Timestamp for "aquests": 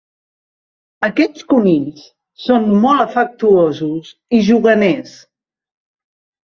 1.07-1.45